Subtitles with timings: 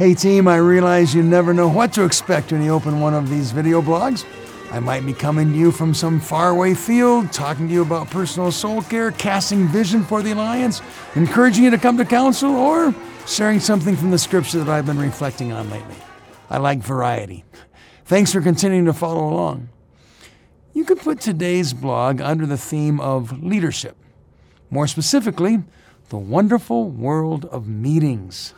[0.00, 3.28] Hey team, I realize you never know what to expect when you open one of
[3.28, 4.24] these video blogs.
[4.72, 8.50] I might be coming to you from some faraway field, talking to you about personal
[8.50, 10.80] soul care, casting vision for the Alliance,
[11.16, 12.94] encouraging you to come to council, or
[13.26, 15.96] sharing something from the scripture that I've been reflecting on lately.
[16.48, 17.44] I like variety.
[18.06, 19.68] Thanks for continuing to follow along.
[20.72, 23.98] You could put today's blog under the theme of leadership.
[24.70, 25.62] More specifically,
[26.08, 28.54] the wonderful world of meetings.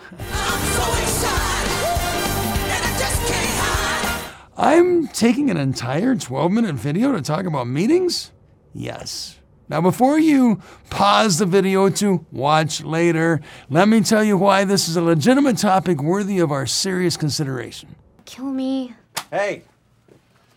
[4.56, 8.32] I'm taking an entire 12 minute video to talk about meetings?
[8.74, 9.38] Yes.
[9.68, 14.88] Now, before you pause the video to watch later, let me tell you why this
[14.88, 17.94] is a legitimate topic worthy of our serious consideration.
[18.26, 18.94] Kill me.
[19.30, 19.62] Hey!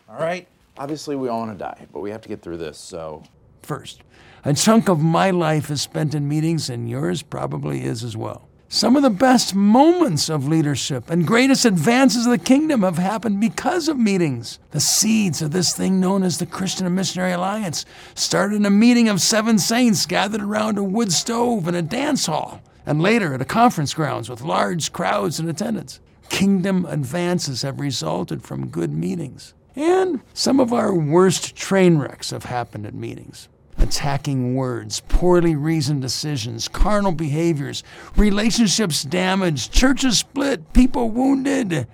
[0.09, 0.47] All right.
[0.77, 3.23] Obviously, we all want to die, but we have to get through this, so.
[3.61, 4.01] First,
[4.43, 8.49] a chunk of my life is spent in meetings, and yours probably is as well.
[8.75, 13.39] Some of the best moments of leadership and greatest advances of the kingdom have happened
[13.39, 14.59] because of meetings.
[14.71, 18.69] The seeds of this thing known as the Christian and Missionary Alliance started in a
[18.69, 23.33] meeting of seven saints gathered around a wood stove in a dance hall, and later
[23.33, 26.01] at a conference grounds with large crowds in attendance.
[26.27, 29.53] Kingdom advances have resulted from good meetings.
[29.77, 33.47] And some of our worst train wrecks have happened at meetings
[33.85, 37.83] attacking words, poorly reasoned decisions, carnal behaviors,
[38.15, 41.87] relationships damaged, churches split, people wounded,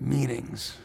[0.00, 0.76] meetings.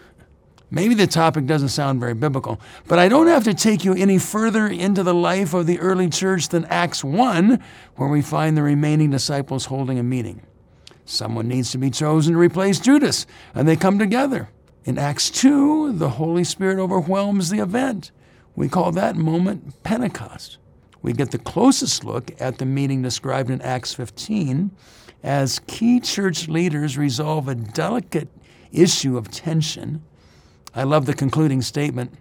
[0.70, 4.20] Maybe the topic doesn't sound very biblical, but I don't have to take you any
[4.20, 7.64] further into the life of the early church than Acts 1,
[7.96, 10.42] where we find the remaining disciples holding a meeting.
[11.06, 14.50] Someone needs to be chosen to replace Judas, and they come together.
[14.84, 18.12] In Acts 2, the Holy Spirit overwhelms the event.
[18.56, 20.58] We call that moment Pentecost.
[21.02, 24.72] We get the closest look at the meeting described in Acts 15
[25.24, 28.30] as key church leaders resolve a delicate
[28.72, 30.04] issue of tension.
[30.74, 32.14] I love the concluding statement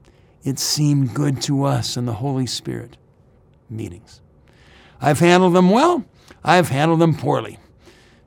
[0.43, 2.99] it seemed good to us in the Holy Spirit.
[3.71, 4.21] Meetings.
[5.01, 6.05] I've handled them well,
[6.45, 7.59] I've handled them poorly.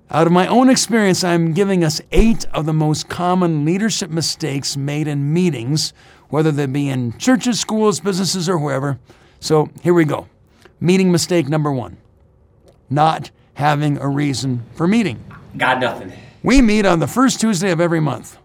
[0.09, 4.77] Out of my own experience, I'm giving us eight of the most common leadership mistakes
[4.77, 5.93] made in meetings,
[6.29, 8.99] whether they be in churches, schools, businesses, or wherever.
[9.39, 10.27] So here we go.
[10.79, 11.97] Meeting mistake number one
[12.89, 15.23] not having a reason for meeting.
[15.57, 16.11] Got nothing.
[16.43, 18.37] We meet on the first Tuesday of every month.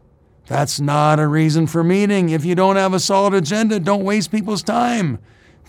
[0.46, 2.30] That's not a reason for meeting.
[2.30, 5.18] If you don't have a solid agenda, don't waste people's time.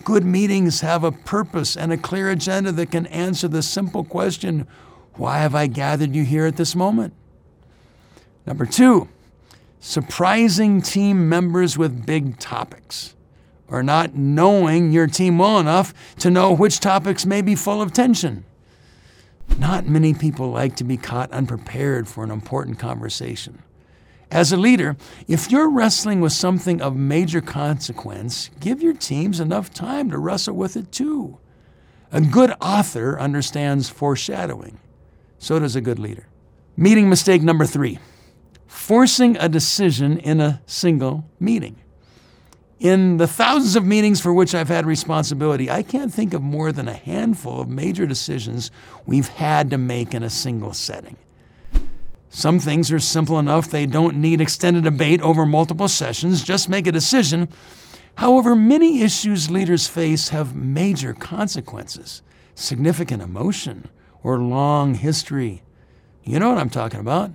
[0.02, 4.66] Good meetings have a purpose and a clear agenda that can answer the simple question
[5.14, 7.14] why have I gathered you here at this moment?
[8.46, 9.08] Number two,
[9.84, 13.14] surprising team members with big topics,
[13.68, 17.92] or not knowing your team well enough to know which topics may be full of
[17.92, 18.46] tension.
[19.58, 23.62] Not many people like to be caught unprepared for an important conversation.
[24.30, 24.96] As a leader,
[25.28, 30.56] if you're wrestling with something of major consequence, give your teams enough time to wrestle
[30.56, 31.36] with it too.
[32.10, 34.80] A good author understands foreshadowing.
[35.38, 36.26] So does a good leader.
[36.74, 37.98] Meeting mistake number three
[38.74, 41.76] forcing a decision in a single meeting.
[42.80, 46.72] In the thousands of meetings for which I've had responsibility, I can't think of more
[46.72, 48.72] than a handful of major decisions
[49.06, 51.16] we've had to make in a single setting.
[52.28, 56.88] Some things are simple enough they don't need extended debate over multiple sessions, just make
[56.88, 57.48] a decision.
[58.16, 62.22] However, many issues leaders face have major consequences,
[62.56, 63.88] significant emotion,
[64.22, 65.62] or long history.
[66.24, 67.30] You know what I'm talking about.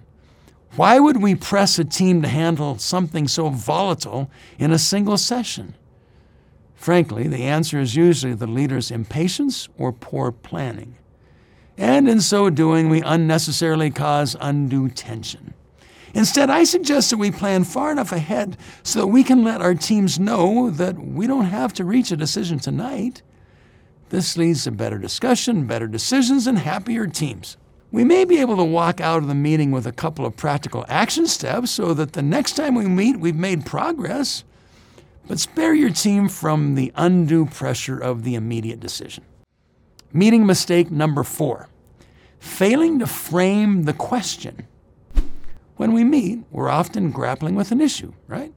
[0.75, 5.75] Why would we press a team to handle something so volatile in a single session?
[6.75, 10.95] Frankly, the answer is usually the leader's impatience or poor planning.
[11.77, 15.53] And in so doing, we unnecessarily cause undue tension.
[16.13, 19.75] Instead, I suggest that we plan far enough ahead so that we can let our
[19.75, 23.21] teams know that we don't have to reach a decision tonight.
[24.09, 27.57] This leads to better discussion, better decisions, and happier teams.
[27.91, 30.85] We may be able to walk out of the meeting with a couple of practical
[30.87, 34.43] action steps so that the next time we meet, we've made progress.
[35.27, 39.23] But spare your team from the undue pressure of the immediate decision.
[40.13, 41.67] Meeting mistake number four
[42.39, 44.65] failing to frame the question.
[45.75, 48.53] When we meet, we're often grappling with an issue, right?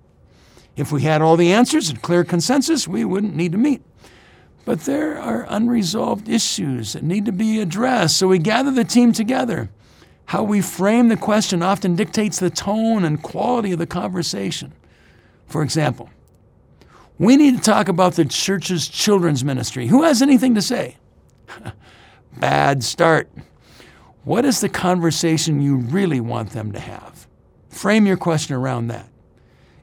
[0.77, 3.83] If we had all the answers and clear consensus, we wouldn't need to meet.
[4.65, 9.13] But there are unresolved issues that need to be addressed, so we gather the team
[9.13, 9.71] together.
[10.27, 14.73] How we frame the question often dictates the tone and quality of the conversation.
[15.47, 16.11] For example,
[17.19, 19.89] we need to talk about the church's children's ministry.
[19.89, 20.97] Who has anything to say?
[22.39, 23.29] Bad start.
[24.25, 27.27] What is the conversation you really want them to have?
[27.69, 29.09] Frame your question around that.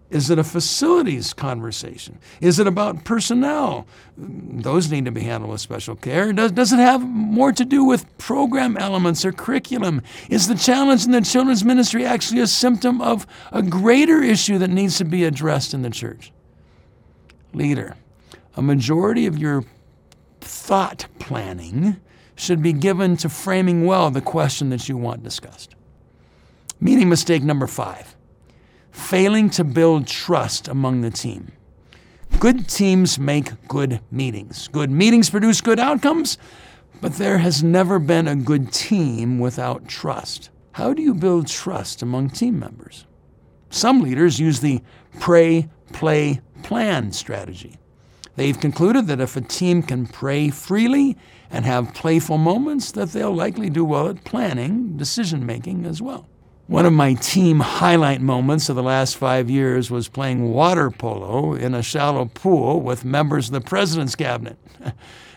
[0.09, 2.17] Is it a facilities conversation?
[2.41, 3.85] Is it about personnel?
[4.17, 6.33] Those need to be handled with special care.
[6.33, 10.01] Does, does it have more to do with program elements or curriculum?
[10.27, 14.71] Is the challenge in the children's ministry actually a symptom of a greater issue that
[14.71, 16.31] needs to be addressed in the church?
[17.53, 17.95] Leader,
[18.55, 19.63] a majority of your
[20.41, 21.97] thought planning
[22.35, 25.75] should be given to framing well the question that you want discussed.
[26.79, 28.15] Meeting mistake number five
[28.91, 31.51] failing to build trust among the team.
[32.39, 34.67] Good teams make good meetings.
[34.69, 36.37] Good meetings produce good outcomes,
[37.01, 40.49] but there has never been a good team without trust.
[40.73, 43.05] How do you build trust among team members?
[43.69, 44.81] Some leaders use the
[45.19, 47.77] pray, play, plan strategy.
[48.35, 51.17] They've concluded that if a team can pray freely
[51.51, 56.29] and have playful moments, that they'll likely do well at planning, decision making as well.
[56.69, 61.55] One of my team highlight moments of the last five years was playing water polo
[61.55, 64.55] in a shallow pool with members of the president's cabinet.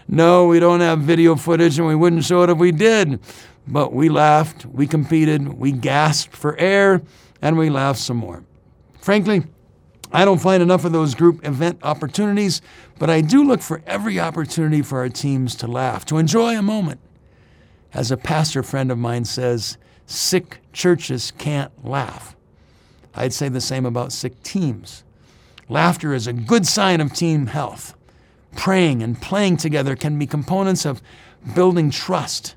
[0.09, 3.19] no, we don't have video footage and we wouldn't show it if we did.
[3.67, 7.01] But we laughed, we competed, we gasped for air,
[7.41, 8.45] and we laughed some more.
[9.01, 9.43] Frankly,
[10.13, 12.61] I don't find enough of those group event opportunities,
[12.99, 16.63] but I do look for every opportunity for our teams to laugh, to enjoy a
[16.63, 17.01] moment.
[17.95, 22.37] As a pastor friend of mine says, sick churches can't laugh.
[23.15, 25.05] I'd say the same about sick teams.
[25.69, 27.95] Laughter is a good sign of team health.
[28.57, 31.03] Praying and playing together can be components of
[31.55, 32.55] building trust.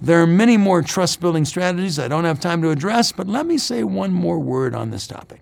[0.00, 3.46] There are many more trust building strategies I don't have time to address, but let
[3.46, 5.40] me say one more word on this topic.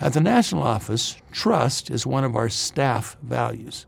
[0.00, 3.86] At the national office, trust is one of our staff values.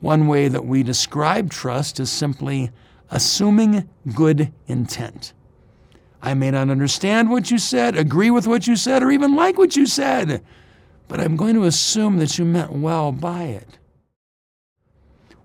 [0.00, 2.70] One way that we describe trust is simply
[3.10, 5.32] assuming good intent.
[6.22, 9.58] I may not understand what you said, agree with what you said, or even like
[9.58, 10.42] what you said,
[11.08, 13.78] but I'm going to assume that you meant well by it.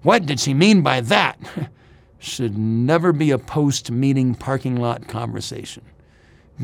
[0.04, 1.40] What did she mean by that?
[2.20, 5.84] Should never be a post meeting parking lot conversation.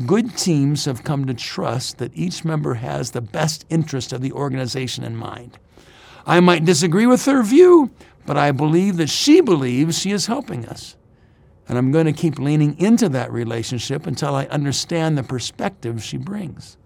[0.06, 4.32] Good teams have come to trust that each member has the best interest of the
[4.32, 5.58] organization in mind.
[6.26, 7.90] I might disagree with her view,
[8.26, 10.96] but I believe that she believes she is helping us.
[11.68, 16.18] And I'm going to keep leaning into that relationship until I understand the perspective she
[16.18, 16.76] brings.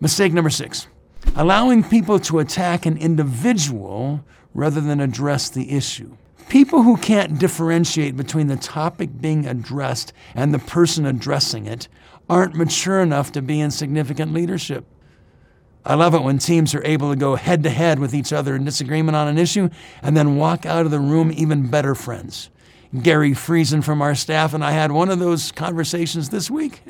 [0.00, 0.88] Mistake number six
[1.36, 6.16] allowing people to attack an individual rather than address the issue.
[6.48, 11.88] People who can't differentiate between the topic being addressed and the person addressing it
[12.28, 14.84] aren't mature enough to be in significant leadership.
[15.84, 18.54] I love it when teams are able to go head to head with each other
[18.54, 19.68] in disagreement on an issue
[20.02, 22.50] and then walk out of the room even better friends.
[23.02, 26.82] Gary Friesen from our staff and I had one of those conversations this week,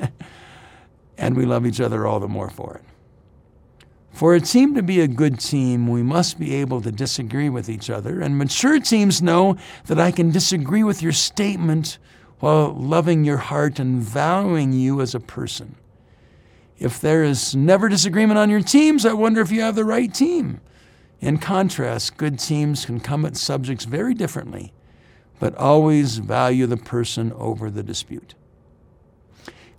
[1.17, 2.83] and we love each other all the more for it.
[4.11, 7.69] For a team to be a good team, we must be able to disagree with
[7.69, 9.57] each other, and mature teams know
[9.87, 11.97] that I can disagree with your statement
[12.39, 15.75] while loving your heart and valuing you as a person.
[16.77, 20.13] If there is never disagreement on your teams, I wonder if you have the right
[20.13, 20.61] team.
[21.19, 24.71] In contrast, good teams can come at subjects very differently
[25.39, 28.35] but always value the person over the dispute.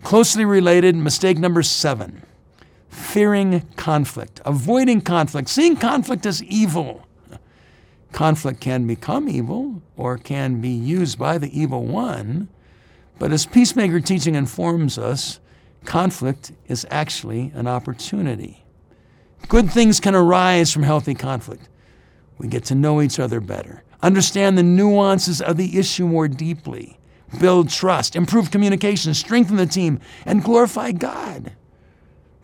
[0.03, 2.23] Closely related, mistake number seven
[2.89, 7.07] fearing conflict, avoiding conflict, seeing conflict as evil.
[8.13, 12.49] Conflict can become evil or can be used by the evil one,
[13.19, 15.41] but as peacemaker teaching informs us,
[15.85, 18.65] conflict is actually an opportunity.
[19.49, 21.69] Good things can arise from healthy conflict.
[22.39, 26.99] We get to know each other better understand the nuances of the issue more deeply,
[27.41, 31.53] build trust, improve communication, strengthen the team, and glorify God.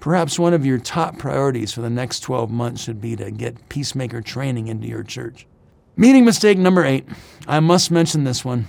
[0.01, 3.69] Perhaps one of your top priorities for the next 12 months should be to get
[3.69, 5.47] peacemaker training into your church.
[5.97, 7.07] Meeting mistake number eight.
[7.47, 8.67] I must mention this one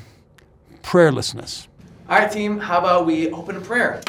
[0.84, 1.68] prayerlessness.
[2.10, 4.02] All right, team, how about we open a prayer?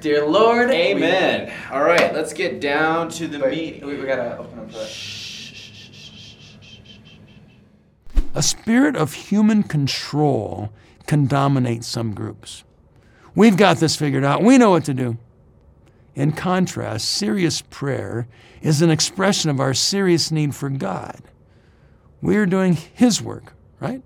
[0.00, 1.52] Dear Lord, Amen.
[1.70, 3.86] All right, let's get down to the Wait, meeting.
[3.86, 4.88] we, we gotta open up prayer.
[8.38, 10.70] A spirit of human control
[11.08, 12.62] can dominate some groups.
[13.34, 14.44] We've got this figured out.
[14.44, 15.18] We know what to do.
[16.14, 18.28] In contrast, serious prayer
[18.62, 21.20] is an expression of our serious need for God.
[22.22, 24.02] We're doing His work, right?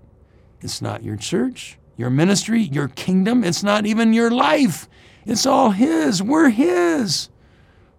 [0.61, 3.43] It's not your church, your ministry, your kingdom.
[3.43, 4.89] It's not even your life.
[5.27, 6.23] It's all His.
[6.23, 7.29] We're His.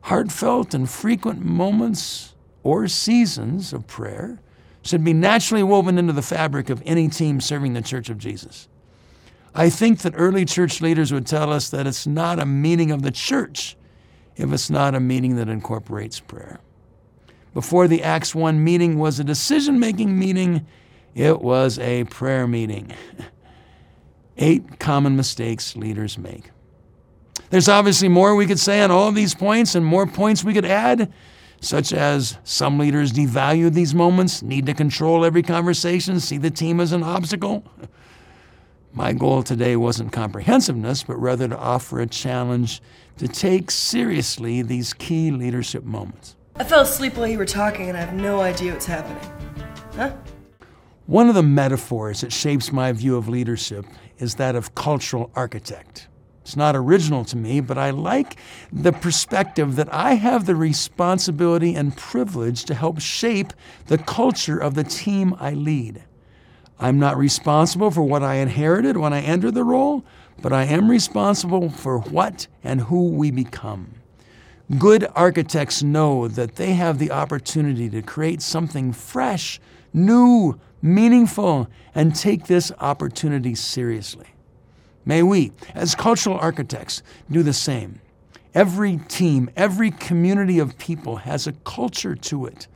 [0.01, 4.41] Heartfelt and frequent moments or seasons of prayer
[4.85, 8.69] should be naturally woven into the fabric of any team serving the Church of Jesus.
[9.55, 13.03] I think that early church leaders would tell us that it's not a meeting of
[13.03, 13.77] the church
[14.37, 16.59] if it's not a meeting that incorporates prayer.
[17.55, 20.67] Before the Acts 1 meeting was a decision making meeting,
[21.15, 22.93] it was a prayer meeting.
[24.37, 26.51] Eight common mistakes leaders make.
[27.51, 30.53] There's obviously more we could say on all of these points and more points we
[30.53, 31.13] could add,
[31.65, 36.81] such as some leaders devalue these moments, need to control every conversation, see the team
[36.81, 37.65] as an obstacle.
[38.93, 42.81] My goal today wasn't comprehensiveness, but rather to offer a challenge
[43.17, 46.37] to take seriously these key leadership moments.
[46.57, 49.31] I fell asleep while you were talking and I have no idea what's happening.
[49.97, 50.13] Huh?
[51.07, 53.85] One of the metaphors that shapes my view of leadership
[54.19, 56.09] is that of cultural architect.
[56.45, 58.37] It's not original to me, but I like
[58.71, 63.55] the perspective that I have the responsibility and privilege to help shape
[63.87, 66.05] the culture of the team I lead.
[66.79, 70.05] I'm not responsible for what I inherited when I entered the role,
[70.43, 73.95] but I am responsible for what and who we become.
[74.79, 79.59] Good architects know that they have the opportunity to create something fresh,
[79.95, 84.34] new, meaningful, and take this opportunity seriously.
[85.05, 88.01] May we, as cultural architects, do the same.
[88.55, 92.69] Every team, every community of people has a culture to it.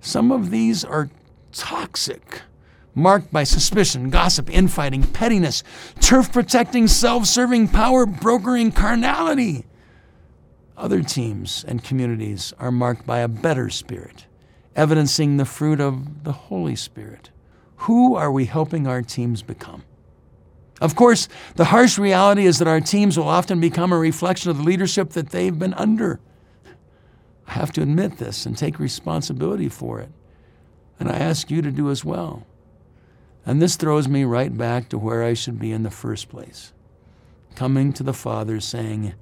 [0.00, 1.08] Some of these are
[1.52, 2.42] toxic
[2.98, 5.62] marked by suspicion, gossip, infighting, pettiness,
[6.00, 9.64] turf protecting, self serving, power brokering carnality.
[10.76, 14.26] Other teams and communities are marked by a better spirit,
[14.76, 17.30] evidencing the fruit of the Holy Spirit.
[17.82, 19.84] Who are we helping our teams become?
[20.80, 24.58] Of course, the harsh reality is that our teams will often become a reflection of
[24.58, 26.20] the leadership that they've been under.
[27.46, 30.10] I have to admit this and take responsibility for it.
[31.00, 32.46] And I ask you to do as well.
[33.46, 36.72] And this throws me right back to where I should be in the first place.
[37.54, 39.14] Coming to the Father saying,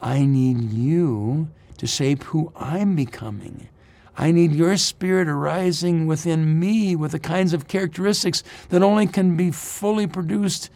[0.00, 3.68] I need you to shape who I'm becoming.
[4.16, 9.36] I need your spirit arising within me with the kinds of characteristics that only can
[9.36, 10.70] be fully produced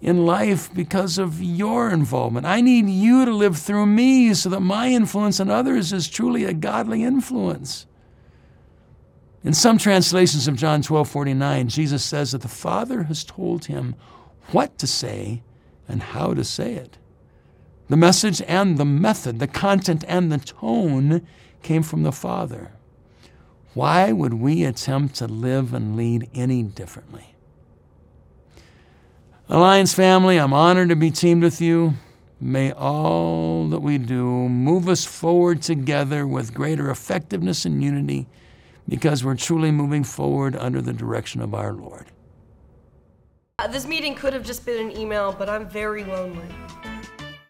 [0.00, 2.46] in life because of your involvement.
[2.46, 6.44] I need you to live through me so that my influence on others is truly
[6.44, 7.86] a godly influence.
[9.42, 13.94] In some translations of John 12 49, Jesus says that the Father has told him
[14.50, 15.42] what to say
[15.88, 16.98] and how to say it.
[17.88, 21.26] The message and the method, the content and the tone
[21.62, 22.72] came from the Father.
[23.74, 27.35] Why would we attempt to live and lead any differently?
[29.48, 31.94] Alliance family, I'm honored to be teamed with you.
[32.40, 38.26] May all that we do move us forward together with greater effectiveness and unity
[38.88, 42.06] because we're truly moving forward under the direction of our Lord.
[43.60, 46.48] Uh, this meeting could have just been an email, but I'm very lonely.